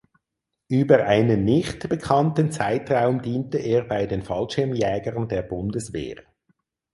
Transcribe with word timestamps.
Über 0.69 1.03
einen 1.05 1.45
nicht 1.45 1.87
bekannten 1.87 2.51
Zeitraum 2.51 3.21
diente 3.21 3.59
er 3.59 3.83
bei 3.83 4.07
den 4.07 4.23
Fallschirmjägern 4.23 5.27
der 5.27 5.43
Bundeswehr. 5.43 6.23